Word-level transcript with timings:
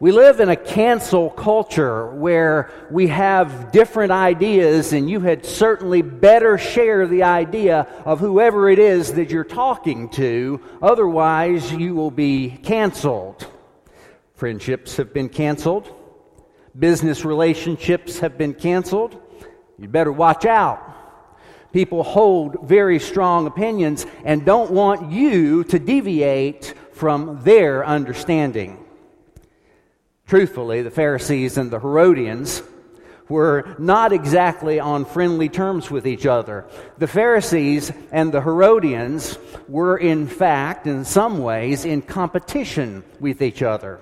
We 0.00 0.10
live 0.10 0.40
in 0.40 0.48
a 0.48 0.56
cancel 0.56 1.30
culture 1.30 2.08
where 2.08 2.72
we 2.90 3.06
have 3.06 3.70
different 3.70 4.10
ideas, 4.10 4.92
and 4.92 5.08
you 5.08 5.20
had 5.20 5.46
certainly 5.46 6.02
better 6.02 6.58
share 6.58 7.06
the 7.06 7.22
idea 7.22 7.86
of 8.04 8.18
whoever 8.18 8.68
it 8.68 8.80
is 8.80 9.12
that 9.12 9.30
you're 9.30 9.44
talking 9.44 10.08
to. 10.10 10.60
Otherwise, 10.82 11.70
you 11.72 11.94
will 11.94 12.10
be 12.10 12.58
canceled. 12.64 13.46
Friendships 14.34 14.96
have 14.96 15.14
been 15.14 15.28
canceled, 15.28 15.88
business 16.76 17.24
relationships 17.24 18.18
have 18.18 18.36
been 18.36 18.52
canceled. 18.52 19.20
You 19.78 19.86
better 19.86 20.12
watch 20.12 20.44
out. 20.44 20.82
People 21.72 22.02
hold 22.02 22.68
very 22.68 22.98
strong 22.98 23.46
opinions 23.46 24.06
and 24.24 24.44
don't 24.44 24.72
want 24.72 25.12
you 25.12 25.62
to 25.64 25.78
deviate 25.78 26.74
from 26.92 27.40
their 27.44 27.86
understanding. 27.86 28.83
Truthfully, 30.26 30.82
the 30.82 30.90
Pharisees 30.90 31.58
and 31.58 31.70
the 31.70 31.80
Herodians 31.80 32.62
were 33.28 33.74
not 33.78 34.12
exactly 34.12 34.80
on 34.80 35.04
friendly 35.04 35.48
terms 35.48 35.90
with 35.90 36.06
each 36.06 36.26
other. 36.26 36.66
The 36.98 37.06
Pharisees 37.06 37.92
and 38.10 38.32
the 38.32 38.40
Herodians 38.40 39.38
were, 39.68 39.96
in 39.96 40.26
fact, 40.26 40.86
in 40.86 41.04
some 41.04 41.38
ways, 41.38 41.84
in 41.84 42.02
competition 42.02 43.04
with 43.20 43.42
each 43.42 43.62
other. 43.62 44.00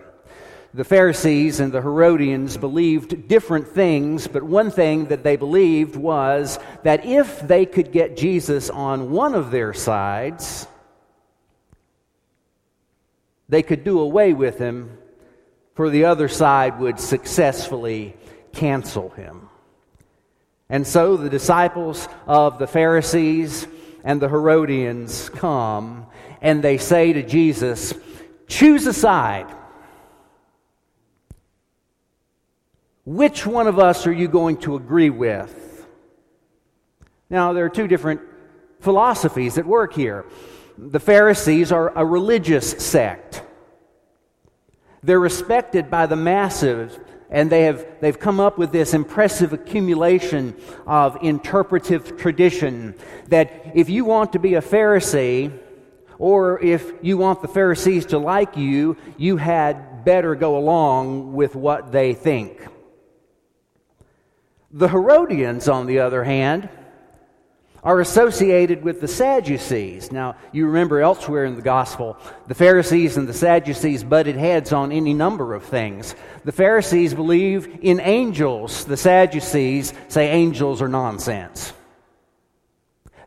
The 0.75 0.85
Pharisees 0.85 1.61
and 1.61 1.71
the 1.71 1.83
Herodians 1.83 2.57
believed 2.57 3.29
different 3.29 3.69
things, 3.69 4.27
but 4.27 4.43
one 4.43 4.71
thing 4.71 5.07
that 5.07 5.23
they 5.23 5.37
believed 5.37 5.97
was 5.97 6.59
that 6.83 7.05
if 7.05 7.41
they 7.41 7.67
could 7.67 7.93
get 7.93 8.17
Jesus 8.17 8.71
on 8.71 9.11
one 9.11 9.35
of 9.35 9.51
their 9.51 9.75
sides, 9.75 10.67
they 13.49 13.63
could 13.63 13.85
do 13.85 14.01
away 14.01 14.33
with 14.33 14.59
him 14.59 14.99
for 15.75 15.91
the 15.91 16.05
other 16.05 16.29
side 16.29 16.79
would 16.81 17.01
successfully 17.01 18.17
cancel 18.53 19.11
him. 19.11 19.49
And 20.69 20.87
so 20.87 21.17
the 21.17 21.31
disciples 21.31 22.09
of 22.27 22.59
the 22.59 22.67
Pharisees 22.67 23.67
and 24.05 24.21
the 24.21 24.29
Herodians 24.29 25.29
come 25.31 26.07
and 26.41 26.63
they 26.63 26.79
say 26.79 27.13
to 27.13 27.23
Jesus, 27.23 27.95
Choose 28.49 28.87
a 28.87 28.93
side. 28.93 29.47
Which 33.05 33.47
one 33.47 33.67
of 33.67 33.79
us 33.79 34.07
are 34.07 34.13
you 34.13 34.29
going 34.29 34.59
to 34.59 34.77
agree 34.77 35.11
with? 35.11 35.87
Now, 37.31 37.53
there 37.53 37.65
are 37.65 37.71
two 37.71 37.89
different 37.89 38.21
philosophies 38.81 39.59
at 39.59 39.67
work 39.67 39.95
here. 39.95 40.25
The 40.77 41.01
Pharisees 41.01 41.73
are 41.73 41.97
a 41.97 42.05
religious 42.05 42.71
sect. 42.71 43.43
They're 45.03 45.19
respected 45.19 45.91
by 45.91 46.07
the 46.07 46.17
masses, 46.17 46.99
and 47.29 47.51
they 47.51 47.63
have, 47.63 47.85
they've 48.01 48.19
come 48.19 48.39
up 48.39 48.57
with 48.57 48.71
this 48.71 48.95
impressive 48.95 49.53
accumulation 49.53 50.57
of 50.87 51.19
interpretive 51.23 52.17
tradition 52.17 52.95
that 53.29 53.73
if 53.75 53.89
you 53.89 54.05
want 54.05 54.33
to 54.35 54.39
be 54.39 54.55
a 54.55 54.61
Pharisee, 54.61 55.59
or 56.19 56.63
if 56.63 56.93
you 57.03 57.19
want 57.19 57.43
the 57.43 57.49
Pharisees 57.49 58.07
to 58.07 58.19
like 58.19 58.57
you, 58.57 58.97
you 59.17 59.39
had 59.39 60.05
better 60.05 60.37
go 60.37 60.57
along 60.57 61.33
with 61.33 61.57
what 61.57 61.91
they 61.91 62.15
think. 62.15 62.65
The 64.71 64.89
Herodians, 64.89 65.69
on 65.69 65.87
the 65.87 65.99
other 65.99 66.23
hand, 66.23 66.69
are 67.83 68.01
associated 68.01 68.85
with 68.85 69.01
the 69.01 69.09
Sadducees. 69.09 70.13
Now, 70.13 70.37
you 70.53 70.67
remember 70.67 71.01
elsewhere 71.01 71.45
in 71.45 71.57
the 71.57 71.63
gospel, 71.63 72.17
the 72.47 72.55
Pharisees 72.55 73.17
and 73.17 73.27
the 73.27 73.35
Sadducees 73.35 74.05
butted 74.05 74.37
heads 74.37 74.73
on 74.73 74.93
any 74.93 75.15
number 75.15 75.53
of 75.53 75.65
things. 75.65 76.15
The 76.45 76.53
Pharisees 76.53 77.13
believe 77.13 77.81
in 77.83 77.99
angels, 77.99 78.85
the 78.85 78.97
Sadducees 78.97 79.93
say 80.09 80.31
angels 80.31 80.81
are 80.81 80.89
nonsense. 80.89 81.73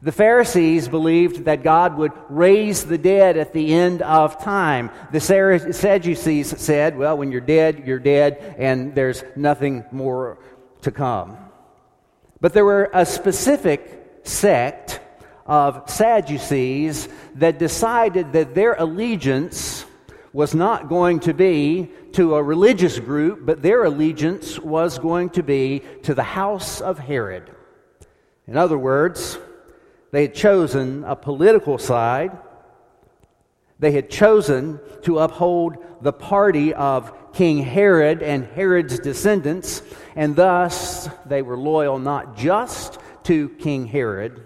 The 0.02 0.12
Pharisees 0.12 0.88
believed 0.88 1.46
that 1.46 1.64
God 1.64 1.98
would 1.98 2.12
raise 2.30 2.86
the 2.86 2.98
dead 2.98 3.38
at 3.38 3.54
the 3.54 3.74
end 3.74 4.04
of 4.04 4.42
time. 4.42 4.92
The 5.12 5.20
Sadducees 5.20 6.62
said, 6.62 6.98
well, 6.98 7.18
when 7.18 7.32
you're 7.32 7.42
dead, 7.42 7.84
you're 7.88 8.00
dead, 8.00 8.56
and 8.58 8.94
there's 8.94 9.24
nothing 9.36 9.84
more 9.92 10.38
to 10.84 10.92
come. 10.92 11.38
But 12.40 12.54
there 12.54 12.66
were 12.66 12.92
a 12.94 13.06
specific 13.06 14.05
sect 14.28 15.00
of 15.46 15.90
Sadducees 15.90 17.08
that 17.36 17.60
decided 17.60 18.34
that 18.34 18.56
their 18.56 18.74
allegiance 18.74 19.86
was 20.34 20.54
not 20.54 20.90
going 20.90 21.20
to 21.22 21.34
be 21.34 21.90
to 22.12 22.36
a 22.36 22.44
religious 22.44 23.00
group, 23.00 23.46
but 23.46 23.62
their 23.62 23.86
allegiance 23.86 24.60
was 24.60 25.00
going 25.00 25.30
to 25.30 25.44
be 25.44 25.82
to 26.04 26.14
the 26.14 26.24
house 26.24 26.82
of 26.82 27.00
Herod. 27.00 27.50
In 28.48 28.58
other 28.58 28.78
words, 28.78 29.38
they 30.12 30.24
had 30.24 30.36
chosen 30.36 31.04
a 31.06 31.16
political 31.16 31.78
side. 31.78 32.38
They 33.80 33.92
had 33.92 34.10
chosen 34.10 34.80
to 35.04 35.20
uphold 35.20 35.78
the 36.02 36.14
party 36.14 36.74
of 36.74 37.14
King 37.34 37.60
Herod 37.60 38.24
and 38.24 38.46
Herod's 38.46 39.00
descendants, 39.00 39.82
and 40.16 40.36
thus 40.36 41.10
they 41.26 41.42
were 41.42 41.58
loyal 41.58 42.00
not 42.00 42.36
just 42.38 43.00
to 43.26 43.50
King 43.50 43.86
Herod, 43.86 44.46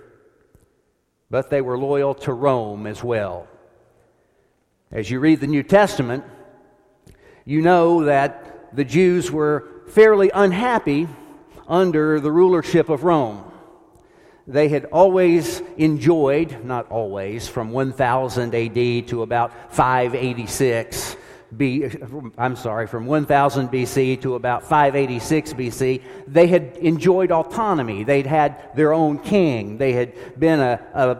but 1.29 1.49
they 1.49 1.61
were 1.61 1.77
loyal 1.77 2.13
to 2.15 2.33
Rome 2.33 2.87
as 2.87 3.03
well. 3.03 3.47
As 4.91 5.09
you 5.09 5.19
read 5.19 5.39
the 5.39 5.47
New 5.47 5.63
Testament, 5.63 6.23
you 7.45 7.61
know 7.61 8.05
that 8.05 8.75
the 8.75 8.83
Jews 8.83 9.31
were 9.31 9.83
fairly 9.87 10.31
unhappy 10.33 11.07
under 11.67 12.19
the 12.19 12.31
rulership 12.31 12.89
of 12.89 13.03
Rome. 13.03 13.43
They 14.47 14.69
had 14.69 14.85
always 14.85 15.61
enjoyed, 15.77 16.65
not 16.65 16.89
always, 16.89 17.47
from 17.47 17.71
1000 17.71 18.55
AD 18.55 19.07
to 19.09 19.21
about 19.21 19.73
586, 19.73 21.15
B, 21.55 21.89
I'm 22.37 22.55
sorry, 22.55 22.87
from 22.87 23.05
1000 23.05 23.69
BC 23.69 24.21
to 24.21 24.35
about 24.35 24.63
586 24.63 25.53
BC, 25.53 26.01
they 26.27 26.47
had 26.47 26.77
enjoyed 26.77 27.31
autonomy. 27.31 28.03
They'd 28.03 28.27
had 28.27 28.75
their 28.75 28.93
own 28.93 29.19
king. 29.19 29.77
They 29.77 29.93
had 29.93 30.39
been 30.39 30.59
a, 30.59 30.79
a 30.93 31.17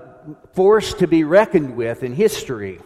force 0.54 0.94
to 0.96 1.08
be 1.08 1.24
reckoned 1.24 1.76
with 1.76 2.04
in 2.04 2.14
history. 2.14 2.80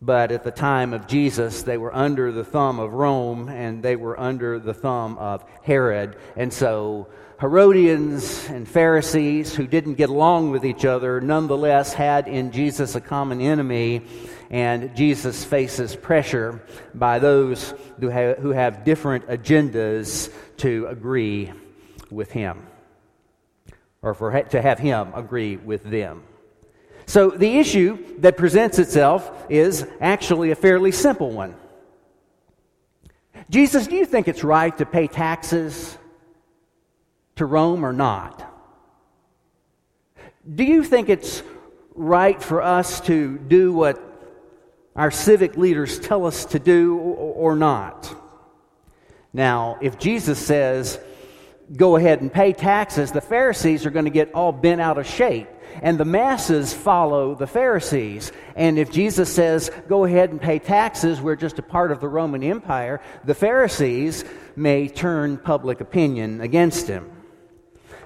But 0.00 0.32
at 0.32 0.42
the 0.42 0.50
time 0.50 0.94
of 0.94 1.06
Jesus, 1.06 1.62
they 1.62 1.78
were 1.78 1.94
under 1.94 2.32
the 2.32 2.44
thumb 2.44 2.80
of 2.80 2.92
Rome 2.92 3.48
and 3.48 3.82
they 3.82 3.94
were 3.94 4.18
under 4.18 4.58
the 4.58 4.74
thumb 4.74 5.16
of 5.18 5.44
Herod. 5.62 6.16
And 6.36 6.52
so 6.52 7.08
Herodians 7.42 8.48
and 8.50 8.68
Pharisees 8.68 9.52
who 9.52 9.66
didn't 9.66 9.94
get 9.94 10.10
along 10.10 10.52
with 10.52 10.64
each 10.64 10.84
other 10.84 11.20
nonetheless 11.20 11.92
had 11.92 12.28
in 12.28 12.52
Jesus 12.52 12.94
a 12.94 13.00
common 13.00 13.40
enemy 13.40 14.02
and 14.48 14.94
Jesus 14.94 15.42
faces 15.42 15.96
pressure 15.96 16.62
by 16.94 17.18
those 17.18 17.74
who 17.98 18.10
have, 18.10 18.38
who 18.38 18.50
have 18.50 18.84
different 18.84 19.26
agendas 19.26 20.32
to 20.58 20.86
agree 20.86 21.52
with 22.12 22.30
him, 22.30 22.64
or 24.02 24.14
for 24.14 24.40
to 24.40 24.62
have 24.62 24.78
him 24.78 25.12
agree 25.12 25.56
with 25.56 25.82
them. 25.82 26.22
So 27.06 27.30
the 27.30 27.58
issue 27.58 28.20
that 28.20 28.36
presents 28.36 28.78
itself 28.78 29.28
is 29.48 29.84
actually 30.00 30.52
a 30.52 30.54
fairly 30.54 30.92
simple 30.92 31.32
one. 31.32 31.56
Jesus, 33.50 33.88
do 33.88 33.96
you 33.96 34.06
think 34.06 34.28
it's 34.28 34.44
right 34.44 34.78
to 34.78 34.86
pay 34.86 35.08
taxes 35.08 35.98
to 37.36 37.46
Rome 37.46 37.84
or 37.84 37.92
not? 37.92 38.48
Do 40.54 40.64
you 40.64 40.84
think 40.84 41.08
it's 41.08 41.42
right 41.94 42.42
for 42.42 42.62
us 42.62 43.00
to 43.02 43.38
do 43.38 43.72
what 43.72 44.12
our 44.94 45.10
civic 45.10 45.56
leaders 45.56 45.98
tell 45.98 46.26
us 46.26 46.44
to 46.46 46.58
do 46.58 46.98
or 46.98 47.56
not. 47.56 48.14
Now, 49.32 49.78
if 49.80 49.98
Jesus 49.98 50.38
says, 50.38 50.98
go 51.74 51.96
ahead 51.96 52.20
and 52.20 52.30
pay 52.30 52.52
taxes, 52.52 53.12
the 53.12 53.22
Pharisees 53.22 53.86
are 53.86 53.90
going 53.90 54.04
to 54.04 54.10
get 54.10 54.34
all 54.34 54.52
bent 54.52 54.80
out 54.80 54.98
of 54.98 55.06
shape. 55.06 55.48
And 55.80 55.96
the 55.96 56.04
masses 56.04 56.74
follow 56.74 57.34
the 57.34 57.46
Pharisees. 57.46 58.30
And 58.56 58.78
if 58.78 58.92
Jesus 58.92 59.34
says, 59.34 59.70
go 59.88 60.04
ahead 60.04 60.30
and 60.30 60.38
pay 60.38 60.58
taxes, 60.58 61.22
we're 61.22 61.36
just 61.36 61.58
a 61.58 61.62
part 61.62 61.90
of 61.90 62.00
the 62.00 62.08
Roman 62.08 62.42
Empire, 62.42 63.00
the 63.24 63.34
Pharisees 63.34 64.26
may 64.54 64.88
turn 64.88 65.38
public 65.38 65.80
opinion 65.80 66.42
against 66.42 66.88
him. 66.88 67.10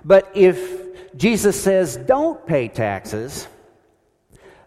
But 0.04 0.31
if 0.34 1.16
Jesus 1.16 1.60
says, 1.60 1.96
don't 1.96 2.46
pay 2.46 2.69
taxes, 2.69 3.48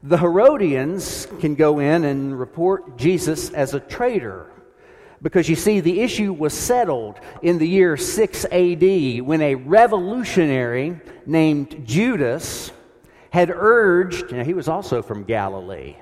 the 0.01 0.17
Herodians 0.17 1.27
can 1.39 1.55
go 1.55 1.79
in 1.79 2.05
and 2.05 2.39
report 2.39 2.97
Jesus 2.97 3.51
as 3.51 3.73
a 3.73 3.79
traitor. 3.79 4.47
Because 5.21 5.49
you 5.49 5.55
see, 5.55 5.81
the 5.81 5.99
issue 6.01 6.31
was 6.31 6.53
settled 6.53 7.19
in 7.41 7.57
the 7.57 7.67
year 7.67 7.97
6 7.97 8.45
AD 8.45 9.21
when 9.21 9.41
a 9.41 9.55
revolutionary 9.55 10.99
named 11.25 11.85
Judas 11.85 12.71
had 13.29 13.51
urged, 13.51 14.31
know, 14.31 14.43
he 14.43 14.53
was 14.53 14.67
also 14.67 15.01
from 15.01 15.23
Galilee. 15.23 15.95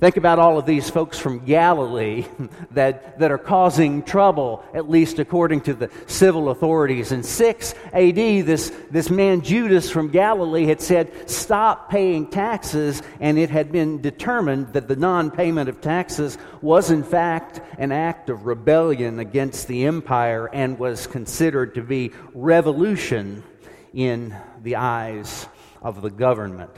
Think 0.00 0.16
about 0.16 0.40
all 0.40 0.58
of 0.58 0.66
these 0.66 0.90
folks 0.90 1.18
from 1.18 1.44
Galilee 1.44 2.26
that, 2.72 3.16
that 3.20 3.30
are 3.30 3.38
causing 3.38 4.02
trouble, 4.02 4.64
at 4.74 4.90
least 4.90 5.20
according 5.20 5.60
to 5.62 5.74
the 5.74 5.88
civil 6.08 6.50
authorities. 6.50 7.12
In 7.12 7.22
6 7.22 7.74
AD, 7.92 8.16
this, 8.16 8.72
this 8.90 9.08
man 9.08 9.40
Judas 9.42 9.88
from 9.88 10.08
Galilee 10.08 10.66
had 10.66 10.80
said, 10.80 11.30
Stop 11.30 11.90
paying 11.90 12.26
taxes, 12.26 13.02
and 13.20 13.38
it 13.38 13.50
had 13.50 13.70
been 13.70 14.02
determined 14.02 14.72
that 14.72 14.88
the 14.88 14.96
non 14.96 15.30
payment 15.30 15.68
of 15.68 15.80
taxes 15.80 16.38
was, 16.60 16.90
in 16.90 17.04
fact, 17.04 17.60
an 17.78 17.92
act 17.92 18.30
of 18.30 18.46
rebellion 18.46 19.20
against 19.20 19.68
the 19.68 19.84
empire 19.84 20.50
and 20.52 20.76
was 20.76 21.06
considered 21.06 21.76
to 21.76 21.82
be 21.82 22.10
revolution 22.34 23.44
in 23.92 24.36
the 24.60 24.74
eyes 24.74 25.46
of 25.82 26.02
the 26.02 26.10
government. 26.10 26.72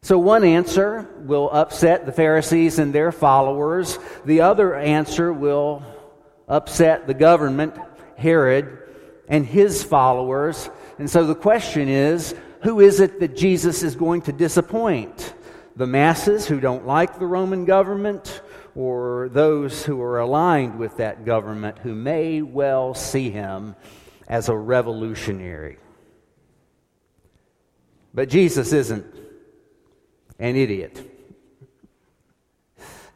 So, 0.00 0.18
one 0.18 0.44
answer 0.44 1.08
will 1.18 1.50
upset 1.50 2.06
the 2.06 2.12
Pharisees 2.12 2.78
and 2.78 2.92
their 2.92 3.12
followers. 3.12 3.98
The 4.24 4.42
other 4.42 4.74
answer 4.74 5.32
will 5.32 5.82
upset 6.48 7.06
the 7.06 7.14
government, 7.14 7.74
Herod, 8.16 8.78
and 9.28 9.44
his 9.44 9.82
followers. 9.82 10.70
And 10.98 11.08
so 11.08 11.26
the 11.26 11.34
question 11.34 11.88
is 11.88 12.34
who 12.62 12.80
is 12.80 13.00
it 13.00 13.20
that 13.20 13.36
Jesus 13.36 13.82
is 13.82 13.94
going 13.94 14.22
to 14.22 14.32
disappoint? 14.32 15.34
The 15.76 15.86
masses 15.86 16.46
who 16.46 16.58
don't 16.58 16.86
like 16.86 17.18
the 17.18 17.26
Roman 17.26 17.64
government, 17.64 18.40
or 18.74 19.28
those 19.30 19.84
who 19.84 20.00
are 20.02 20.18
aligned 20.18 20.78
with 20.78 20.96
that 20.96 21.24
government 21.24 21.78
who 21.78 21.94
may 21.94 22.42
well 22.42 22.94
see 22.94 23.30
him 23.30 23.76
as 24.26 24.48
a 24.48 24.56
revolutionary? 24.56 25.78
But 28.12 28.28
Jesus 28.28 28.72
isn't 28.72 29.04
an 30.38 30.56
idiot. 30.56 31.02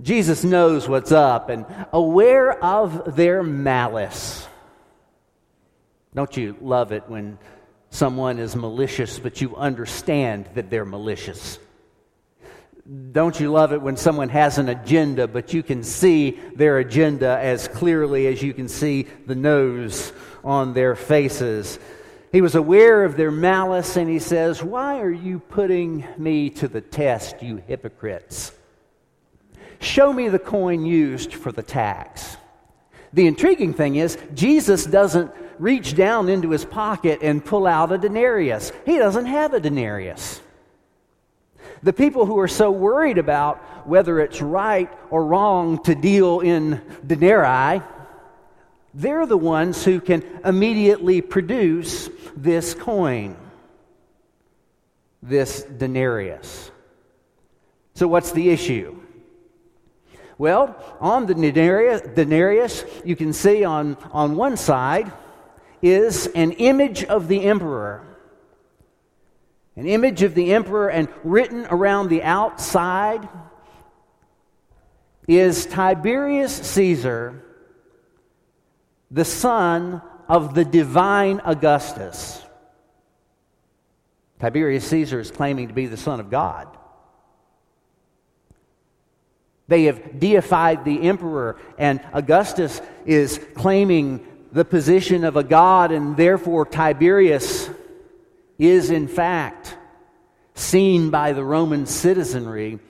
Jesus 0.01 0.43
knows 0.43 0.89
what's 0.89 1.13
up 1.13 1.49
and 1.49 1.65
aware 1.93 2.63
of 2.63 3.15
their 3.15 3.43
malice. 3.43 4.47
Don't 6.15 6.37
you 6.37 6.57
love 6.61 6.93
it 6.93 7.05
when 7.07 7.39
someone 7.91 8.39
is 8.39 8.57
malicious, 8.57 9.19
but 9.19 9.41
you 9.41 9.55
understand 9.55 10.49
that 10.55 10.71
they're 10.71 10.85
malicious? 10.85 11.59
Don't 13.13 13.39
you 13.39 13.53
love 13.53 13.73
it 13.73 13.81
when 13.81 13.97
someone 13.97 14.29
has 14.31 14.59
an 14.59 14.69
agenda, 14.69 15.29
but 15.29 15.55
you 15.55 15.63
can 15.63 15.85
see 15.85 16.33
their 16.57 16.79
agenda 16.79 17.39
as 17.41 17.69
clearly 17.69 18.27
as 18.27 18.43
you 18.43 18.53
can 18.53 18.69
see 18.69 19.07
the 19.27 19.37
nose 19.37 20.13
on 20.43 20.75
their 20.75 20.97
faces? 20.97 21.79
He 22.33 22.41
was 22.41 22.55
aware 22.55 23.05
of 23.05 23.19
their 23.19 23.31
malice, 23.31 23.99
and 23.99 24.09
he 24.09 24.19
says, 24.19 24.63
Why 24.63 25.01
are 25.01 25.11
you 25.11 25.39
putting 25.39 26.07
me 26.17 26.49
to 26.51 26.67
the 26.67 26.81
test, 26.81 27.43
you 27.43 27.63
hypocrites? 27.67 28.53
Show 29.81 30.13
me 30.15 30.31
the 30.31 30.39
coin 30.39 30.87
used 30.87 31.35
for 31.35 31.53
the 31.53 31.63
tax. 31.63 32.39
The 33.13 33.27
intriguing 33.27 33.75
thing 33.75 33.97
is, 33.97 34.17
Jesus 34.33 34.87
doesn't 34.87 35.31
reach 35.59 35.95
down 35.95 36.31
into 36.31 36.51
his 36.51 36.65
pocket 36.65 37.19
and 37.21 37.45
pull 37.45 37.67
out 37.67 37.93
a 37.93 37.99
denarius. 37.99 38.73
He 38.87 38.97
doesn't 38.97 39.27
have 39.27 39.53
a 39.53 39.61
denarius. 39.61 40.41
The 41.83 41.93
people 41.93 42.25
who 42.25 42.39
are 42.39 42.49
so 42.49 42.71
worried 42.71 43.19
about 43.19 43.87
whether 43.87 44.21
it's 44.21 44.41
right 44.41 44.91
or 45.11 45.27
wrong 45.27 45.83
to 45.83 45.95
deal 45.95 46.41
in 46.41 46.81
denarii 47.07 47.83
they're 48.95 49.27
the 49.27 49.37
ones 49.37 49.85
who 49.85 50.01
can 50.01 50.23
immediately 50.45 51.21
produce 51.21 52.11
this 52.37 52.75
coin, 52.75 53.37
this 55.23 55.63
denarius. 55.63 56.71
So, 57.95 58.07
what's 58.07 58.33
the 58.33 58.51
issue? 58.51 58.99
Well, 60.39 60.77
on 61.01 61.27
the 61.27 61.35
denarius, 61.35 62.85
you 63.05 63.17
can 63.17 63.33
see 63.33 63.65
on, 63.65 63.97
on 64.13 64.37
one 64.37 64.57
side 64.57 65.13
is 65.81 66.27
an 66.29 66.53
image 66.53 67.05
of 67.05 67.29
the 67.29 67.45
emperor. 67.45 68.07
An 69.77 69.87
image 69.87 70.23
of 70.23 70.35
the 70.35 70.53
emperor, 70.53 70.89
and 70.89 71.09
written 71.25 71.67
around 71.71 72.09
the 72.09 72.23
outside 72.23 73.27
is 75.27 75.65
Tiberius 75.67 76.55
Caesar 76.55 77.43
the 79.13 79.25
son 79.25 80.01
of 80.29 80.55
the 80.55 80.65
divine 80.65 81.41
Augustus. 81.45 82.43
Tiberius 84.41 84.87
Caesar 84.89 85.21
is 85.21 85.31
claiming 85.31 85.69
to 85.69 85.75
be 85.75 85.87
the 85.87 85.99
son 85.99 86.19
of 86.19 86.31
God. 86.31 86.67
They 89.69 89.85
have 89.85 90.19
deified 90.19 90.85
the 90.85 91.03
emperor, 91.03 91.59
and 91.79 92.01
Augustus 92.13 92.81
is 93.07 93.39
claiming 93.55 94.27
the 94.51 94.65
position 94.65 95.25
of 95.25 95.37
a 95.37 95.45
god, 95.45 95.93
and 95.93 96.17
therefore 96.17 96.67
Tiberius 96.67 97.71
is, 98.59 98.91
in 98.91 99.09
fact, 99.09 99.77
seen 100.55 101.11
by 101.11 101.33
the 101.33 101.45
Roman 101.45 101.87
citizenry 101.87 102.81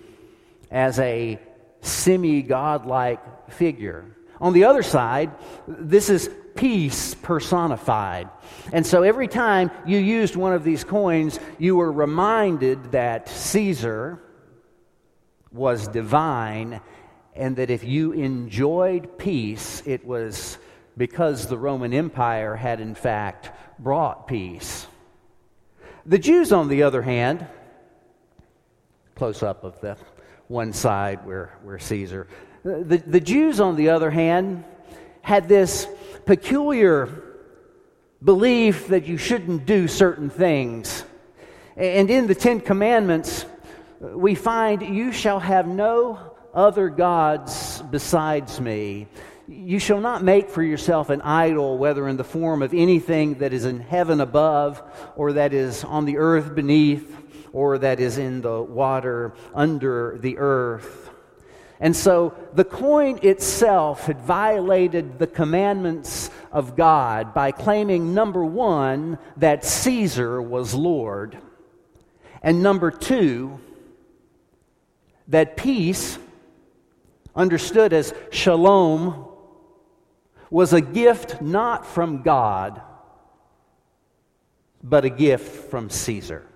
as 0.71 0.99
a 0.99 1.39
semi 1.83 2.43
godlike 2.43 3.51
figure. 3.51 4.05
On 4.43 4.53
the 4.53 4.65
other 4.65 4.83
side, 4.83 5.31
this 5.69 6.11
is 6.11 6.29
peace 6.57 7.15
personified. 7.15 8.29
And 8.73 8.85
so 8.85 9.05
every 9.05 9.29
time 9.29 9.71
you 9.87 9.99
used 9.99 10.35
one 10.35 10.53
of 10.53 10.65
these 10.65 10.83
coins, 10.83 11.39
you 11.59 11.77
were 11.77 11.93
reminded 11.93 12.91
that 12.91 13.29
Caesar 13.29 14.21
was 15.53 15.87
divine 15.87 16.81
and 17.35 17.55
that 17.57 17.71
if 17.71 17.85
you 17.85 18.13
enjoyed 18.13 19.17
peace, 19.17 19.81
it 19.87 20.05
was 20.05 20.59
because 20.97 21.47
the 21.47 21.57
Roman 21.57 21.95
Empire 21.95 22.57
had 22.57 22.81
in 22.81 22.97
fact 22.97 23.53
brought 23.79 24.27
peace. 24.27 24.89
The 26.05 26.19
Jews, 26.19 26.51
on 26.51 26.67
the 26.67 26.83
other 26.83 27.01
hand, 27.01 27.47
close 29.15 29.45
up 29.45 29.63
of 29.63 29.81
the 29.81 29.97
one 30.49 30.73
side 30.73 31.25
where, 31.25 31.57
where 31.63 31.79
Caesar, 31.79 32.27
the, 32.65 33.03
the 33.07 33.21
Jews, 33.21 33.61
on 33.61 33.77
the 33.77 33.91
other 33.91 34.11
hand, 34.11 34.65
had 35.21 35.49
this 35.49 35.87
peculiar 36.25 37.23
belief 38.23 38.89
that 38.89 39.07
you 39.07 39.17
shouldn't 39.17 39.67
do 39.67 39.89
certain 39.89 40.31
things. 40.31 41.05
And 41.77 42.11
in 42.11 42.27
the 42.27 42.35
Ten 42.35 42.61
Commandments, 42.61 43.47
we 44.01 44.35
find, 44.35 44.83
You 44.83 45.13
shall 45.13 45.41
have 45.41 45.67
no 45.67 46.19
other 46.55 46.89
gods 46.89 47.83
besides 47.91 48.61
me. 48.61 49.07
You 49.49 49.79
shall 49.79 50.01
not 50.01 50.23
make 50.23 50.51
for 50.51 50.63
yourself 50.63 51.11
an 51.11 51.21
idol, 51.23 51.79
whether 51.79 52.09
in 52.09 52.17
the 52.17 52.25
form 52.25 52.63
of 52.63 52.73
anything 52.75 53.35
that 53.35 53.53
is 53.53 53.65
in 53.65 53.81
heaven 53.81 54.21
above, 54.21 54.83
or 55.17 55.33
that 55.35 55.53
is 55.53 55.83
on 55.85 56.05
the 56.05 56.19
earth 56.19 56.55
beneath, 56.55 57.17
or 57.53 57.79
that 57.79 58.01
is 58.01 58.19
in 58.19 58.41
the 58.41 58.63
water 58.63 59.35
under 59.55 60.17
the 60.19 60.39
earth. 60.39 61.12
And 61.83 61.97
so 61.97 62.33
the 62.55 62.65
coin 62.65 63.19
itself 63.23 64.07
had 64.07 64.21
violated 64.21 65.19
the 65.19 65.27
commandments 65.27 66.31
of 66.53 66.77
God 66.77 67.35
by 67.35 67.51
claiming, 67.51 68.15
number 68.15 68.45
one, 68.45 69.19
that 69.39 69.65
Caesar 69.65 70.41
was 70.41 70.75
Lord, 70.75 71.37
and 72.41 72.63
number 72.63 72.93
two, 72.93 73.59
that 75.27 75.57
peace, 75.57 76.19
understood 77.35 77.93
as 77.93 78.15
shalom, 78.31 79.27
was 80.51 80.73
a 80.73 80.81
gift 80.81 81.43
not 81.43 81.85
from 81.85 82.23
God, 82.23 82.81
but 84.85 85.05
a 85.05 85.11
gift 85.11 85.69
from 85.69 85.91
Caesar. 85.91 86.47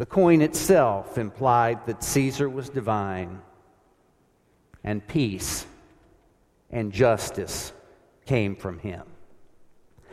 The 0.00 0.06
coin 0.06 0.40
itself 0.40 1.18
implied 1.18 1.84
that 1.84 2.02
Caesar 2.02 2.48
was 2.48 2.70
divine, 2.70 3.42
and 4.82 5.06
peace 5.06 5.66
and 6.70 6.90
justice 6.90 7.74
came 8.24 8.56
from 8.56 8.78
him. 8.78 9.02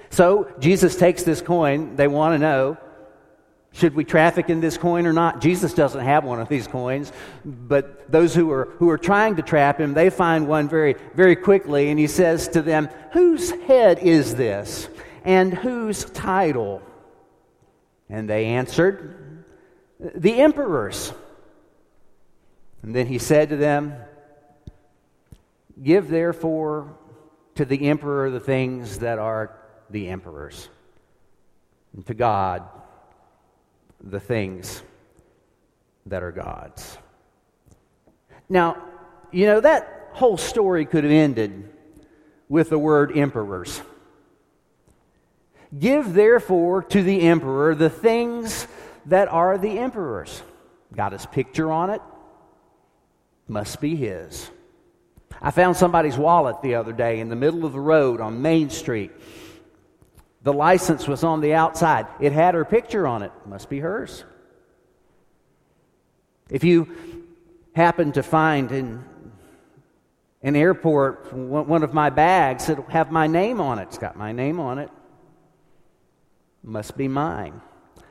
So 0.10 0.54
Jesus 0.60 0.98
takes 0.98 1.24
this 1.24 1.42
coin. 1.42 1.96
They 1.96 2.10
want 2.10 2.34
to 2.34 2.38
know 2.38 2.78
should 3.72 3.96
we 3.96 4.04
traffic 4.04 4.50
in 4.50 4.60
this 4.60 4.78
coin 4.78 5.06
or 5.06 5.14
not? 5.14 5.40
Jesus 5.40 5.74
doesn't 5.74 6.04
have 6.04 6.26
one 6.26 6.42
of 6.42 6.50
these 6.50 6.68
coins, 6.68 7.14
but 7.46 8.12
those 8.12 8.36
who 8.36 8.52
are, 8.52 8.66
who 8.80 8.90
are 8.90 8.98
trying 8.98 9.38
to 9.38 9.42
trap 9.42 9.80
him, 9.80 9.94
they 9.94 10.10
find 10.10 10.50
one 10.50 10.68
very, 10.68 10.98
very 11.16 11.38
quickly, 11.38 11.88
and 11.88 11.98
he 11.98 12.08
says 12.08 12.50
to 12.50 12.62
them, 12.62 12.90
Whose 13.14 13.52
head 13.52 14.00
is 14.00 14.36
this? 14.36 14.90
And 15.24 15.54
whose 15.54 16.04
title? 16.04 16.82
And 18.10 18.30
they 18.30 18.48
answered, 18.48 19.27
the 20.00 20.40
emperors. 20.42 21.14
And 22.82 22.96
then 22.96 23.08
he 23.08 23.18
said 23.18 23.50
to 23.50 23.58
them, 23.58 23.96
Give 25.82 26.08
therefore 26.08 26.96
to 27.56 27.66
the 27.66 27.88
emperor 27.88 28.30
the 28.30 28.40
things 28.40 29.00
that 29.00 29.20
are 29.20 29.56
the 29.90 30.08
emperor's, 30.08 30.70
and 31.94 32.06
to 32.08 32.14
God 32.14 32.64
the 34.04 34.20
things 34.20 34.84
that 36.06 36.24
are 36.24 36.32
God's. 36.32 36.98
Now, 38.50 38.84
you 39.32 39.46
know, 39.46 39.60
that 39.60 40.10
whole 40.14 40.38
story 40.38 40.86
could 40.86 41.04
have 41.04 41.14
ended 41.14 41.70
with 42.50 42.70
the 42.70 42.80
word 42.80 43.16
emperors. 43.16 43.82
Give 45.78 46.14
therefore 46.14 46.84
to 46.84 47.04
the 47.04 47.22
emperor 47.22 47.76
the 47.76 47.90
things 47.90 48.68
that 49.08 49.28
are 49.30 49.58
the 49.58 49.80
emperor's. 49.80 50.42
Got 50.96 51.12
his 51.12 51.26
picture 51.26 51.72
on 51.72 51.90
it? 51.90 52.02
Must 53.48 53.80
be 53.82 53.96
his. 53.96 54.50
I 55.42 55.52
found 55.52 55.76
somebody's 55.78 56.18
wallet 56.18 56.62
the 56.62 56.76
other 56.76 56.94
day 56.94 57.20
in 57.20 57.30
the 57.30 57.36
middle 57.36 57.66
of 57.66 57.74
the 57.74 57.80
road 57.80 58.22
on 58.22 58.42
Main 58.42 58.70
Street. 58.70 59.12
The 60.44 60.54
license 60.54 61.08
was 61.08 61.24
on 61.24 61.42
the 61.42 61.54
outside. 61.54 62.08
It 62.20 62.32
had 62.32 62.54
her 62.54 62.66
picture 62.66 63.08
on 63.08 63.22
it. 63.22 63.32
Must 63.46 63.70
be 63.70 63.80
hers. 63.80 64.24
If 66.50 66.64
you 66.64 67.26
happen 67.76 68.14
to 68.14 68.24
find 68.24 68.72
in 68.72 69.04
an 70.42 70.56
airport 70.56 71.34
one 71.34 71.84
of 71.84 71.94
my 71.94 72.10
bags 72.10 72.68
that 72.68 72.80
have 72.90 73.12
my 73.12 73.28
name 73.28 73.60
on 73.60 73.80
it, 73.80 73.84
it's 73.84 73.98
got 73.98 74.16
my 74.16 74.32
name 74.32 74.60
on 74.60 74.80
it. 74.80 74.90
Must 76.64 76.96
be 76.98 77.08
mine. 77.08 77.62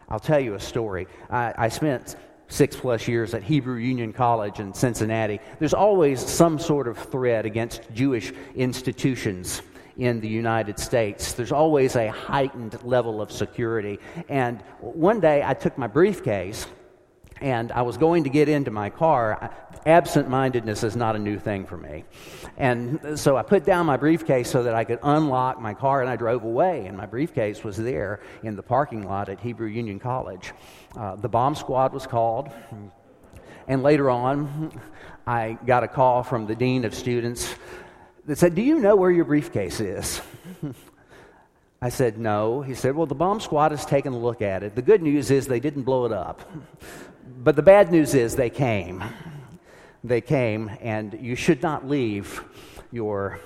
I'll 0.09 0.21
tell 0.21 0.41
you 0.41 0.55
a 0.55 0.61
story. 0.61 1.07
I, 1.31 1.55
I 1.57 1.69
spent 1.69 2.17
six 2.49 2.77
plus 2.77 3.09
years 3.09 3.35
at 3.35 3.43
Hebrew 3.43 3.77
Union 3.79 4.13
College 4.13 4.61
in 4.61 4.73
Cincinnati. 4.73 5.41
There's 5.59 5.75
always 5.75 6.21
some 6.21 6.59
sort 6.59 6.87
of 6.87 6.97
threat 6.97 7.45
against 7.45 7.83
Jewish 7.93 8.33
institutions 8.55 9.63
in 9.99 10.21
the 10.21 10.29
United 10.29 10.79
States. 10.79 11.33
There's 11.33 11.53
always 11.53 11.97
a 11.97 12.09
heightened 12.09 12.79
level 12.85 13.21
of 13.21 13.33
security. 13.33 13.99
And 14.29 14.61
one 14.81 15.21
day 15.21 15.43
I 15.45 15.55
took 15.55 15.77
my 15.77 15.87
briefcase 15.87 16.67
and 17.40 17.71
I 17.73 17.83
was 17.83 17.97
going 17.97 18.25
to 18.25 18.31
get 18.31 18.49
into 18.49 18.71
my 18.71 18.90
car. 18.90 19.50
Absent 19.85 20.28
mindedness 20.28 20.83
is 20.83 20.97
not 20.97 21.16
a 21.16 21.19
new 21.19 21.38
thing 21.38 21.66
for 21.66 21.76
me. 21.76 22.05
And 22.57 23.19
so 23.19 23.37
I 23.37 23.43
put 23.43 23.64
down 23.64 23.87
my 23.87 23.97
briefcase 23.97 24.50
so 24.50 24.62
that 24.62 24.75
I 24.75 24.85
could 24.85 24.99
unlock 25.02 25.61
my 25.61 25.75
car 25.75 26.00
and 26.00 26.09
I 26.09 26.16
drove 26.16 26.45
away. 26.45 26.87
And 26.87 26.97
my 26.97 27.07
briefcase 27.07 27.62
was 27.62 27.76
there 27.76 28.21
in 28.43 28.57
the 28.57 28.62
parking 28.62 29.07
lot 29.07 29.28
at 29.28 29.40
Hebrew 29.40 29.69
Union 29.69 29.99
College. 29.99 30.52
Uh, 30.97 31.16
the 31.16 31.28
bomb 31.28 31.55
squad 31.55 31.93
was 31.93 32.07
called. 32.07 32.50
And 33.69 33.83
later 33.83 34.09
on, 34.09 34.81
I 35.26 35.59
got 35.66 35.83
a 35.85 35.88
call 35.88 36.23
from 36.23 36.47
the 36.47 36.55
dean 36.55 36.85
of 36.85 36.95
students 36.95 37.55
that 38.26 38.38
said, 38.38 38.55
Do 38.55 38.62
you 38.62 38.78
know 38.78 38.97
where 38.97 39.11
your 39.11 39.25
briefcase 39.25 39.81
is? 39.81 40.21
I 41.83 41.90
said, 41.90 42.16
No. 42.19 42.62
He 42.62 42.75
said, 42.75 42.97
Well, 42.97 43.07
the 43.07 43.14
bomb 43.14 43.40
squad 43.40 43.73
has 43.73 43.85
taken 43.85 44.12
a 44.12 44.19
look 44.19 44.40
at 44.40 44.62
it. 44.62 44.75
The 44.75 44.83
good 44.83 45.02
news 45.02 45.31
is 45.31 45.47
they 45.47 45.61
didn't 45.61 45.83
blow 45.83 46.07
it 46.07 46.12
up. 46.12 46.49
But 47.26 47.56
the 47.56 47.62
bad 47.62 47.90
news 47.90 48.14
is 48.14 48.37
they 48.37 48.50
came. 48.50 49.02
They 50.04 50.21
came, 50.21 50.71
and 50.80 51.18
you 51.21 51.35
should 51.35 51.62
not 51.62 51.88
leave 51.88 52.45
your 52.92 53.40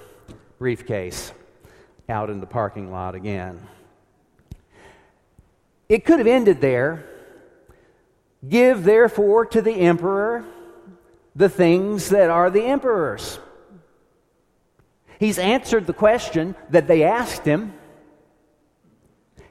briefcase 0.58 1.32
out 2.08 2.28
in 2.28 2.40
the 2.40 2.46
parking 2.46 2.92
lot 2.92 3.14
again. 3.14 3.66
It 5.88 6.04
could 6.04 6.18
have 6.18 6.26
ended 6.26 6.60
there. 6.60 7.06
Give 8.46 8.84
therefore 8.84 9.46
to 9.46 9.62
the 9.62 9.72
emperor 9.72 10.44
the 11.34 11.48
things 11.48 12.10
that 12.10 12.30
are 12.30 12.50
the 12.50 12.64
emperor's. 12.64 13.38
He's 15.18 15.38
answered 15.38 15.86
the 15.86 15.92
question 15.92 16.54
that 16.70 16.86
they 16.86 17.02
asked 17.02 17.44
him. 17.44 17.74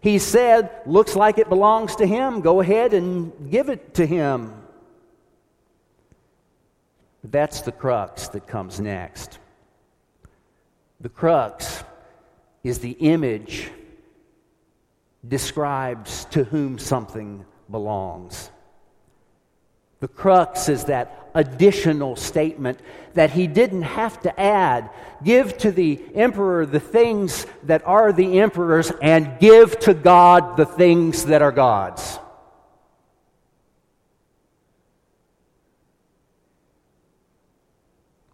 He 0.01 0.18
said, 0.20 0.70
Looks 0.86 1.15
like 1.15 1.38
it 1.38 1.50
belongs 1.50 1.96
to 1.98 2.06
him. 2.06 2.41
Go 2.41 2.62
ahead 2.62 2.94
and 2.94 3.51
give 3.51 3.70
it 3.70 3.96
to 3.96 4.06
him. 4.06 4.53
That's 7.24 7.62
the 7.62 7.72
crux 7.72 8.29
that 8.29 8.48
comes 8.48 8.79
next. 8.79 9.39
The 11.01 11.10
crux 11.10 11.84
is 12.63 12.79
the 12.79 12.91
image 12.91 13.70
describes 15.27 16.25
to 16.25 16.44
whom 16.44 16.77
something 16.77 17.46
belongs. 17.70 18.51
The 20.00 20.08
crux 20.08 20.70
is 20.70 20.86
that 20.86 21.29
additional 21.36 22.15
statement 22.15 22.79
that 23.13 23.32
he 23.32 23.48
didn't 23.48 23.82
have 23.82 24.20
to 24.22 24.39
add. 24.39 24.89
Give 25.24 25.58
to 25.60 25.72
the 25.72 26.01
emperor 26.15 26.65
the 26.65 26.79
things 26.79 27.46
that 27.63 27.86
are 27.86 28.13
the 28.13 28.39
emperor's, 28.39 28.91
and 29.01 29.38
give 29.39 29.79
to 29.79 29.94
God 29.94 30.58
the 30.58 30.65
things 30.65 31.25
that 31.25 31.41
are 31.41 31.51
God's. 31.51 32.20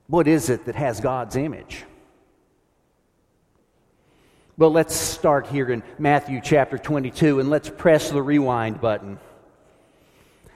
What 0.07 0.27
is 0.27 0.49
it 0.49 0.65
that 0.65 0.75
has 0.75 0.99
God's 1.01 1.35
image? 1.35 1.83
Well, 4.57 4.71
let's 4.71 4.95
start 4.95 5.47
here 5.47 5.69
in 5.69 5.83
Matthew 5.97 6.39
chapter 6.41 6.77
22 6.77 7.39
and 7.39 7.49
let's 7.49 7.69
press 7.69 8.11
the 8.11 8.21
rewind 8.21 8.79
button 8.79 9.19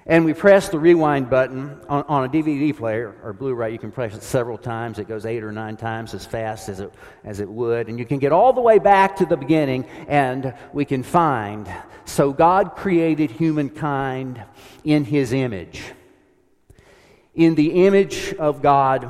and 0.06 0.26
we 0.26 0.34
press 0.34 0.70
the 0.70 0.80
rewind 0.80 1.30
button 1.30 1.80
on, 1.88 2.04
on, 2.08 2.26
a 2.26 2.30
DVD 2.30 2.76
player 2.76 3.16
or 3.24 3.34
Blu-ray. 3.34 3.72
You 3.72 3.78
can 3.78 3.92
press 3.92 4.16
it 4.16 4.24
several 4.24 4.58
times. 4.58 4.98
It 4.98 5.08
goes 5.08 5.26
eight 5.26 5.44
or 5.44 5.52
nine 5.52 5.78
times 5.78 6.14
as 6.14 6.26
fast 6.26 6.70
as 6.70 6.80
it, 6.80 6.92
as 7.24 7.40
it 7.40 7.50
would. 7.50 7.90
And 7.90 8.00
you 8.00 8.06
can 8.06 8.18
get 8.18 8.32
all 8.32 8.54
the 8.54 8.62
way 8.62 8.80
back 8.80 9.18
to 9.18 9.26
the 9.26 9.38
beginning 9.38 9.86
and 10.08 10.54
we 10.74 10.86
can 10.86 11.04
find. 11.04 11.72
So 12.06 12.34
God 12.34 12.76
created 12.76 13.30
humankind 13.30 14.42
in 14.84 15.04
his 15.04 15.32
image. 15.32 15.84
In 17.36 17.56
the 17.56 17.86
image 17.86 18.34
of 18.34 18.62
God, 18.62 19.10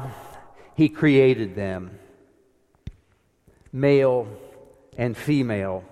he 0.75 0.89
created 0.89 1.55
them. 1.55 1.97
Male 3.71 4.27
and 4.97 5.15
female, 5.15 5.83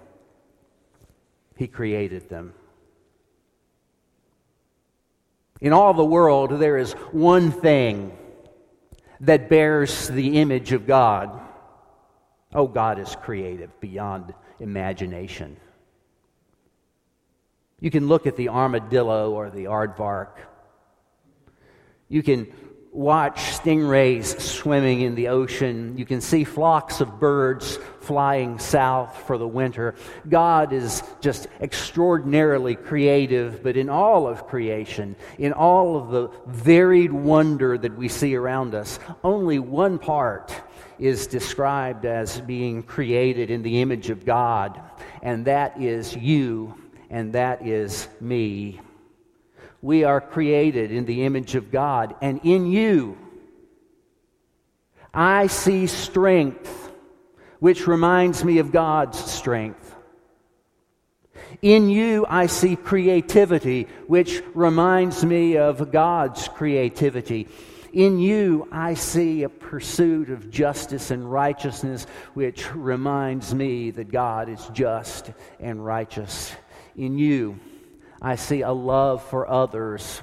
he 1.56 1.68
created 1.68 2.28
them. 2.30 2.54
In 5.60 5.74
all 5.74 5.94
the 5.94 6.06
world, 6.06 6.52
there 6.52 6.78
is 6.78 6.94
one 7.12 7.52
thing 7.52 8.16
that 9.22 9.50
bears 9.50 10.08
the 10.08 10.40
image 10.40 10.72
of 10.72 10.86
God. 10.86 11.42
Oh, 12.54 12.68
God 12.68 13.00
is 13.00 13.16
creative 13.16 13.80
beyond 13.80 14.34
imagination. 14.60 15.58
You 17.80 17.92
can 17.92 18.08
look 18.08 18.26
at 18.28 18.36
the 18.36 18.50
armadillo 18.50 19.32
or 19.32 19.50
the 19.50 19.66
aardvark. 19.66 20.38
You 22.10 22.24
can 22.24 22.52
watch 22.98 23.38
stingrays 23.38 24.42
swimming 24.42 25.02
in 25.02 25.14
the 25.14 25.28
ocean. 25.28 25.96
You 25.96 26.04
can 26.04 26.20
see 26.20 26.44
flocks 26.44 27.00
of 27.00 27.20
birds 27.20 27.78
flying 28.00 28.58
south 28.58 29.16
for 29.28 29.38
the 29.38 29.48
winter. 29.48 29.94
God 30.28 30.74
is 30.74 31.04
just 31.22 31.48
extraordinarily 31.62 32.74
creative, 32.74 33.62
but 33.62 33.78
in 33.78 33.88
all 33.88 34.28
of 34.28 34.48
creation, 34.48 35.16
in 35.38 35.54
all 35.54 35.96
of 35.96 36.10
the 36.10 36.30
varied 36.48 37.14
wonder 37.14 37.78
that 37.78 37.96
we 37.96 38.08
see 38.08 38.34
around 38.36 38.74
us, 38.74 38.98
only 39.24 39.60
one 39.60 40.00
part 40.00 40.52
is 40.98 41.28
described 41.28 42.04
as 42.04 42.42
being 42.42 42.82
created 42.82 43.52
in 43.52 43.62
the 43.62 43.80
image 43.80 44.10
of 44.10 44.26
God, 44.26 44.82
and 45.22 45.46
that 45.46 45.80
is 45.80 46.16
you, 46.16 46.74
and 47.12 47.32
that 47.34 47.64
is 47.64 48.08
me 48.20 48.82
we 49.82 50.04
are 50.04 50.22
created 50.22 50.92
in 50.92 51.06
the 51.06 51.24
image 51.24 51.56
of 51.56 51.72
God. 51.72 52.16
And 52.22 52.40
in 52.44 52.66
you, 52.66 53.18
I 55.14 55.48
see 55.48 55.88
strength, 55.88 56.92
which 57.60 57.88
reminds 57.88 58.44
me 58.44 58.60
of 58.60 58.72
God's 58.72 59.18
strength. 59.20 59.96
In 61.62 61.90
you, 61.90 62.26
I 62.30 62.48
see 62.48 62.76
creativity, 62.76 63.88
which 64.06 64.44
reminds 64.54 65.26
me 65.26 65.58
of 65.58 65.92
God's 65.92 66.48
creativity. 66.48 67.48
In 67.94 68.20
you, 68.20 68.68
I 68.72 68.94
see 68.94 69.44
a 69.44 69.50
pursuit 69.50 70.30
of 70.30 70.52
justice 70.52 71.10
and 71.10 71.32
righteousness, 71.32 72.06
which 72.36 72.72
reminds 72.76 73.56
me 73.56 73.90
that 73.92 74.12
God 74.12 74.50
is 74.50 74.70
just 74.74 75.32
and 75.60 75.84
righteous. 75.84 76.54
In 76.96 77.18
you, 77.18 77.60
I 78.22 78.36
see 78.36 78.62
a 78.62 78.72
love 78.72 79.24
for 79.24 79.48
others 79.50 80.22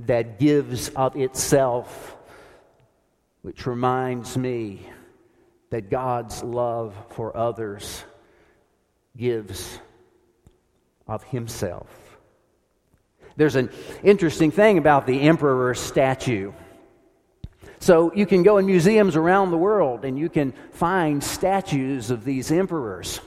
that 0.00 0.38
gives 0.38 0.88
of 0.90 1.16
itself, 1.16 2.16
which 3.42 3.66
reminds 3.66 4.36
me 4.36 4.88
that 5.70 5.90
God's 5.90 6.42
love 6.42 6.94
for 7.10 7.36
others 7.36 8.04
gives 9.16 9.78
of 11.06 11.22
himself. 11.24 11.88
There's 13.36 13.56
an 13.56 13.70
interesting 14.02 14.50
thing 14.50 14.78
about 14.78 15.06
the 15.06 15.20
emperor's 15.22 15.78
statue. 15.78 16.52
So 17.80 18.12
you 18.14 18.24
can 18.24 18.42
go 18.42 18.56
in 18.56 18.66
museums 18.66 19.16
around 19.16 19.50
the 19.50 19.58
world 19.58 20.04
and 20.04 20.18
you 20.18 20.30
can 20.30 20.52
find 20.72 21.22
statues 21.22 22.10
of 22.10 22.24
these 22.24 22.50
emperors. 22.50 23.20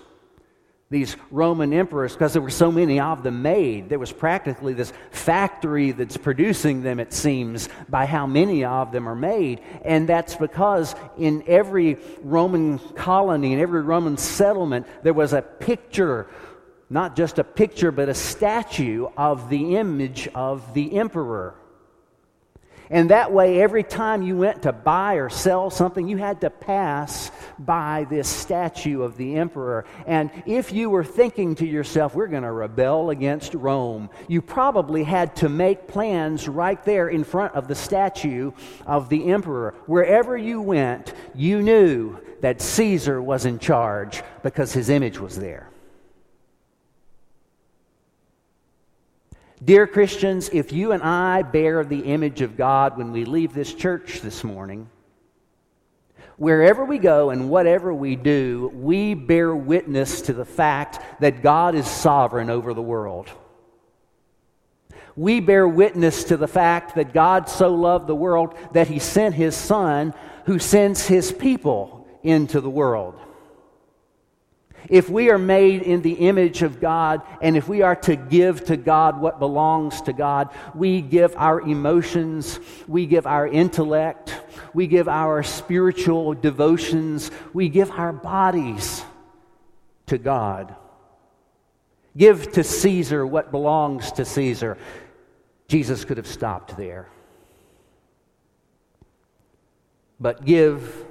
These 0.91 1.15
Roman 1.29 1.72
emperors, 1.72 2.13
because 2.13 2.34
there 2.34 2.41
were 2.41 2.50
so 2.50 2.72
many 2.72 3.00
of 3.00 3.22
them 3.22 3.43
made, 3.43 3.89
there 3.89 4.00
was 4.00 4.12
practically 4.12 4.74
this 4.74 4.91
factory 5.12 5.91
that's 5.91 6.17
producing 6.17 6.81
them, 6.81 7.00
it 7.00 7.13
seems, 7.13 7.69
by 7.89 8.08
how 8.08 8.25
many 8.25 8.65
of 8.65 8.91
them 8.91 9.08
are 9.08 9.15
made. 9.15 9.62
And 9.86 10.10
that's 10.10 10.36
because 10.36 10.96
in 11.15 11.43
every 11.46 12.00
Roman 12.24 12.79
colony, 12.79 13.53
in 13.53 13.60
every 13.60 13.81
Roman 13.81 14.17
settlement, 14.17 14.88
there 15.03 15.13
was 15.13 15.34
a 15.34 15.43
picture, 15.43 16.25
not 16.89 17.15
just 17.15 17.38
a 17.38 17.43
picture, 17.43 17.91
but 17.91 18.10
a 18.10 18.15
statue 18.15 19.10
of 19.15 19.48
the 19.50 19.75
image 19.75 20.27
of 20.34 20.74
the 20.74 20.98
emperor. 20.98 21.53
And 22.91 23.12
that 23.12 23.31
way, 23.31 23.62
every 23.62 23.84
time 23.84 24.24
you 24.24 24.36
went 24.36 24.63
to 24.63 24.72
buy 24.72 25.15
or 25.15 25.29
sell 25.29 25.69
something, 25.69 26.08
you 26.08 26.17
had 26.17 26.41
to 26.41 26.50
pass 26.50 27.29
by 27.60 28.08
this 28.10 28.27
statue 28.27 29.03
of 29.03 29.15
the 29.15 29.36
emperor. 29.36 29.86
And 30.08 30.31
if 30.48 30.72
you 30.72 30.89
were 30.89 31.03
thinking 31.03 31.53
to 31.55 31.67
yourself, 31.67 32.15
we're 32.15 32.27
going 32.27 32.43
to 32.43 32.51
rebel 32.51 33.12
against 33.12 33.53
Rome, 33.53 34.10
you 34.27 34.41
probably 34.41 35.03
had 35.03 35.36
to 35.38 35.50
make 35.50 35.88
plans 35.88 36.48
right 36.48 36.84
there 36.84 37.10
in 37.10 37.24
front 37.24 37.53
of 37.53 37.67
the 37.67 37.75
statue 37.75 38.51
of 38.88 39.10
the 39.10 39.31
emperor. 39.31 39.75
Wherever 39.86 40.36
you 40.36 40.62
went, 40.62 41.13
you 41.36 41.62
knew 41.62 42.17
that 42.41 42.62
Caesar 42.62 43.22
was 43.22 43.46
in 43.46 43.60
charge 43.60 44.24
because 44.41 44.74
his 44.74 44.89
image 44.89 45.19
was 45.19 45.38
there. 45.38 45.69
Dear 49.63 49.88
Christians, 49.88 50.50
if 50.54 50.72
you 50.72 50.94
and 50.94 51.04
I 51.04 51.42
bear 51.42 51.84
the 51.84 52.00
image 52.00 52.39
of 52.39 52.56
God 52.56 52.98
when 52.98 53.12
we 53.12 53.25
leave 53.25 53.54
this 53.54 53.74
church 53.74 54.22
this 54.22 54.42
morning, 54.42 54.89
wherever 56.38 56.86
we 56.86 56.98
go 56.98 57.30
and 57.30 57.50
whatever 57.50 57.94
we 57.94 58.16
do, 58.16 58.72
we 58.74 59.16
bear 59.16 59.54
witness 59.54 60.22
to 60.24 60.34
the 60.34 60.46
fact 60.46 61.20
that 61.20 61.44
God 61.44 61.75
is 61.75 61.86
sovereign 61.86 62.50
over 62.50 62.74
the 62.74 62.82
world. 62.82 63.30
We 65.18 65.42
bear 65.42 65.68
witness 65.68 66.24
to 66.25 66.38
the 66.38 66.48
fact 66.48 66.96
that 66.96 67.13
God 67.13 67.50
so 67.50 67.75
loved 67.75 68.08
the 68.08 68.16
world 68.16 68.56
that 68.72 68.88
he 68.88 69.00
sent 69.00 69.36
his 69.36 69.58
Son, 69.58 70.13
who 70.46 70.58
sends 70.58 71.06
his 71.06 71.34
people 71.34 72.08
into 72.24 72.62
the 72.62 72.70
world. 72.70 73.20
If 74.88 75.09
we 75.09 75.29
are 75.29 75.38
made 75.38 75.81
in 75.81 76.01
the 76.01 76.13
image 76.13 76.62
of 76.62 76.79
God, 76.79 77.21
and 77.41 77.57
if 77.57 77.67
we 77.67 77.81
are 77.81 77.95
to 77.98 78.15
give 78.15 78.65
to 78.65 78.77
God 78.77 79.19
what 79.19 79.39
belongs 79.39 80.01
to 80.03 80.13
God, 80.13 80.50
we 80.74 81.01
give 81.01 81.36
our 81.36 81.59
emotions, 81.62 82.59
we 82.88 83.05
give 83.05 83.27
our 83.27 83.48
intellect, 83.48 84.36
we 84.74 84.88
give 84.88 85.07
our 85.07 85.43
spiritual 85.43 86.33
devotions, 86.33 87.29
we 87.53 87.69
give 87.69 87.91
our 87.91 88.13
bodies 88.13 89.03
to 90.07 90.17
God. 90.17 90.75
Give 92.15 92.51
to 92.53 92.63
Caesar 92.63 93.25
what 93.25 93.51
belongs 93.51 94.12
to 94.13 94.25
Caesar. 94.25 94.77
Jesus 95.67 96.05
could 96.05 96.17
have 96.17 96.27
stopped 96.27 96.75
there. 96.77 97.07
But 100.19 100.43
give 100.43 101.05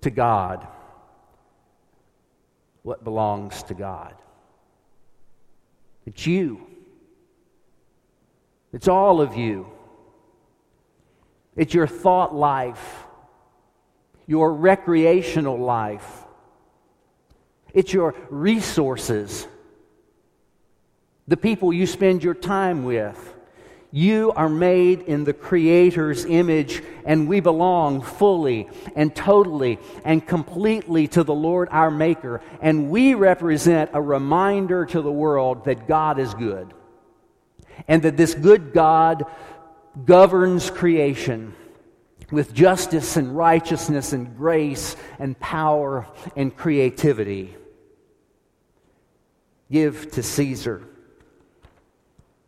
to 0.00 0.10
God 0.10 0.66
what 2.84 3.02
belongs 3.02 3.64
to 3.64 3.74
God. 3.74 4.14
It's 6.06 6.26
you. 6.26 6.66
It's 8.72 8.88
all 8.88 9.20
of 9.20 9.36
you. 9.36 9.66
It's 11.56 11.74
your 11.74 11.86
thought 11.86 12.34
life, 12.34 13.04
your 14.26 14.52
recreational 14.52 15.58
life, 15.58 16.24
it's 17.72 17.92
your 17.92 18.14
resources, 18.30 19.46
the 21.26 21.36
people 21.36 21.72
you 21.72 21.86
spend 21.86 22.22
your 22.22 22.34
time 22.34 22.84
with. 22.84 23.34
You 23.96 24.32
are 24.34 24.48
made 24.48 25.02
in 25.02 25.22
the 25.22 25.32
Creator's 25.32 26.24
image, 26.24 26.82
and 27.04 27.28
we 27.28 27.38
belong 27.38 28.02
fully 28.02 28.68
and 28.96 29.14
totally 29.14 29.78
and 30.04 30.26
completely 30.26 31.06
to 31.06 31.22
the 31.22 31.32
Lord 31.32 31.68
our 31.70 31.92
Maker. 31.92 32.40
And 32.60 32.90
we 32.90 33.14
represent 33.14 33.92
a 33.94 34.02
reminder 34.02 34.84
to 34.84 35.00
the 35.00 35.12
world 35.12 35.66
that 35.66 35.86
God 35.86 36.18
is 36.18 36.34
good, 36.34 36.74
and 37.86 38.02
that 38.02 38.16
this 38.16 38.34
good 38.34 38.72
God 38.72 39.26
governs 40.04 40.70
creation 40.70 41.54
with 42.32 42.52
justice 42.52 43.16
and 43.16 43.36
righteousness 43.36 44.12
and 44.12 44.36
grace 44.36 44.96
and 45.20 45.38
power 45.38 46.08
and 46.34 46.56
creativity. 46.56 47.56
Give 49.70 50.10
to 50.10 50.22
Caesar 50.24 50.82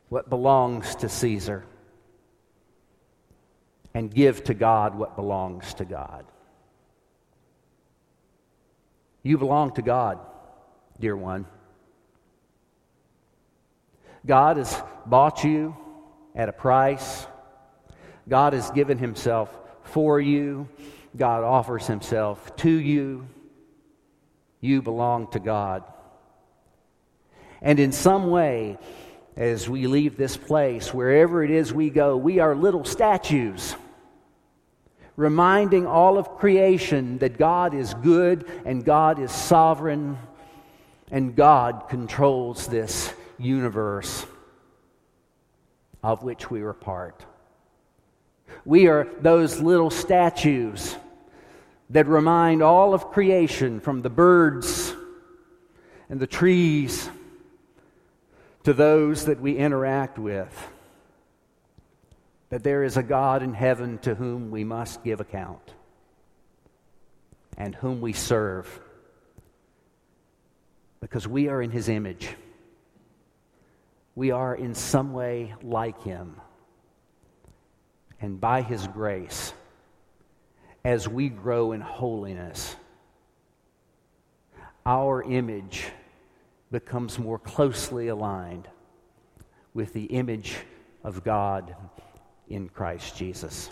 what 0.09 0.29
belongs 0.31 0.95
to 0.97 1.09
Caesar 1.09 1.65
and 3.95 4.13
give 4.13 4.45
to 4.45 4.55
God 4.55 4.95
what 4.95 5.17
belongs 5.17 5.75
to 5.75 5.85
God. 5.85 6.27
You 9.23 9.39
belong 9.39 9.73
to 9.73 9.83
God, 9.83 10.19
dear 11.01 11.17
one. 11.17 11.47
God 14.25 14.57
has 14.57 14.83
bought 15.07 15.45
you 15.45 15.77
at 16.35 16.49
a 16.49 16.53
price. 16.53 17.27
God 18.29 18.53
has 18.53 18.71
given 18.71 18.99
himself 18.99 19.49
for 19.85 20.21
you. 20.21 20.69
God 21.17 21.43
offers 21.43 21.87
himself 21.87 22.55
to 22.57 22.71
you. 22.71 23.27
You 24.61 24.83
belong 24.83 25.29
to 25.29 25.39
God. 25.41 25.85
And 27.63 27.81
in 27.81 27.93
some 27.93 28.31
way, 28.31 28.79
as 29.37 29.69
we 29.69 29.87
leave 29.87 30.17
this 30.17 30.37
place, 30.37 30.95
wherever 30.95 31.45
it 31.45 31.51
is 31.51 31.73
we 31.73 31.91
go, 31.91 32.17
we 32.17 32.39
are 32.39 32.55
little 32.55 32.85
statues, 32.85 33.77
reminding 35.15 35.87
all 35.87 36.17
of 36.17 36.37
creation 36.39 37.19
that 37.19 37.37
God 37.37 37.75
is 37.75 37.93
good 37.95 38.51
and 38.65 38.85
God 38.85 39.19
is 39.19 39.31
sovereign 39.31 40.19
and 41.11 41.37
God 41.37 41.85
controls 41.89 42.67
this 42.67 43.13
universe 43.39 44.27
of 46.03 46.23
which 46.23 46.51
we 46.51 46.63
are 46.63 46.73
part. 46.73 47.25
We 48.65 48.87
are 48.87 49.07
those 49.21 49.61
little 49.61 49.91
statues 49.91 50.97
that 51.91 52.07
remind 52.07 52.63
all 52.63 52.95
of 52.95 53.11
creation, 53.11 53.81
from 53.81 54.03
the 54.03 54.11
birds 54.11 54.95
and 56.09 56.19
the 56.19 56.27
trees 56.27 57.09
to 58.67 58.73
those 58.73 59.27
that 59.27 59.41
we 59.41 59.57
interact 59.57 60.19
with 60.19 60.69
that 62.49 62.65
there 62.65 62.83
is 62.83 62.97
a 62.97 63.03
God 63.05 63.45
in 63.45 63.55
heaven 63.55 63.97
to 63.99 64.17
whom 64.17 64.51
we 64.51 64.65
must 64.65 65.05
give 65.05 65.21
account 65.21 65.73
and 67.57 67.77
whom 67.77 68.01
we 68.01 68.13
serve 68.13 68.81
because 70.99 71.29
we 71.29 71.47
are 71.47 71.63
in 71.63 71.71
his 71.71 71.89
image. 71.89 72.35
We 74.17 74.33
are 74.33 74.57
in 74.57 74.75
some 74.75 75.13
way 75.13 75.55
like 75.63 76.03
him. 76.03 76.41
And 78.21 78.41
by 78.41 78.63
his 78.63 78.85
grace, 78.89 79.53
as 80.85 81.07
we 81.07 81.29
grow 81.29 81.71
in 81.71 81.81
holiness, 81.81 82.75
our 84.85 85.23
image 85.23 85.87
becomes 86.71 87.19
more 87.19 87.39
closely 87.39 88.09
aligned 88.09 88.69
with 89.75 89.93
the 89.93 90.05
image 90.05 90.57
of 91.05 91.23
God 91.23 91.75
in 92.49 92.69
Christ 92.69 93.17
Jesus. 93.17 93.71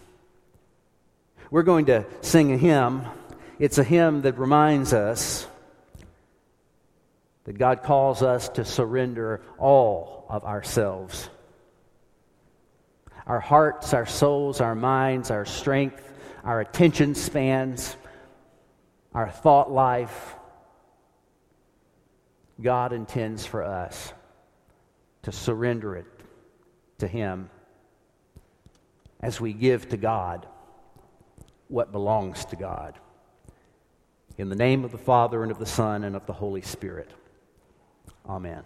We're 1.50 1.62
going 1.62 1.86
to 1.86 2.04
sing 2.20 2.52
a 2.52 2.56
hymn. 2.56 3.02
It's 3.58 3.78
a 3.78 3.84
hymn 3.84 4.22
that 4.22 4.38
reminds 4.38 4.92
us 4.92 5.46
that 7.44 7.58
God 7.58 7.82
calls 7.82 8.22
us 8.22 8.48
to 8.50 8.64
surrender 8.64 9.42
all 9.58 10.26
of 10.28 10.44
ourselves 10.44 11.28
our 13.26 13.40
hearts, 13.40 13.94
our 13.94 14.04
souls, 14.04 14.60
our 14.60 14.74
minds, 14.74 15.30
our 15.30 15.46
strength, 15.46 16.12
our 16.44 16.60
attention 16.60 17.14
spans, 17.14 17.96
our 19.14 19.30
thought 19.30 19.70
life 19.70 20.34
God 22.60 22.92
intends 22.92 23.44
for 23.44 23.62
us 23.62 24.12
to 25.22 25.32
surrender 25.32 25.96
it 25.96 26.06
to 26.98 27.08
Him 27.08 27.50
as 29.20 29.40
we 29.40 29.52
give 29.52 29.88
to 29.88 29.96
God 29.96 30.46
what 31.68 31.92
belongs 31.92 32.44
to 32.46 32.56
God. 32.56 32.98
In 34.36 34.48
the 34.48 34.56
name 34.56 34.84
of 34.84 34.92
the 34.92 34.98
Father, 34.98 35.42
and 35.42 35.50
of 35.50 35.58
the 35.58 35.66
Son, 35.66 36.04
and 36.04 36.14
of 36.14 36.26
the 36.26 36.32
Holy 36.32 36.62
Spirit. 36.62 37.10
Amen. 38.28 38.62